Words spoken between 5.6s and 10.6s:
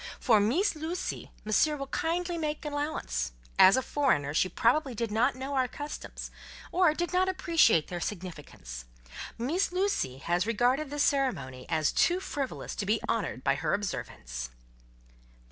customs, or did not appreciate their significance. Meess Lucie has